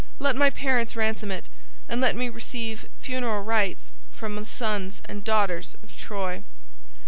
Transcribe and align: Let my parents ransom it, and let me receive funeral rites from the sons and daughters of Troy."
Let 0.17 0.35
my 0.35 0.49
parents 0.49 0.95
ransom 0.95 1.29
it, 1.29 1.45
and 1.87 2.01
let 2.01 2.15
me 2.15 2.27
receive 2.27 2.87
funeral 3.01 3.43
rites 3.43 3.91
from 4.11 4.35
the 4.35 4.47
sons 4.47 4.99
and 5.05 5.23
daughters 5.23 5.75
of 5.83 5.95
Troy." 5.95 6.43